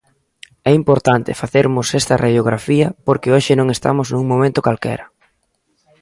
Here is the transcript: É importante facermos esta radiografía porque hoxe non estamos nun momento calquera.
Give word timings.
É 0.69 0.71
importante 0.81 1.39
facermos 1.41 1.87
esta 1.99 2.19
radiografía 2.23 2.87
porque 3.05 3.31
hoxe 3.35 3.53
non 3.59 3.67
estamos 3.75 4.07
nun 4.13 4.25
momento 4.31 4.59
calquera. 4.67 5.05